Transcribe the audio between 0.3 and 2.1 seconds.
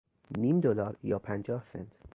نیم دلار یا پنجاه سنت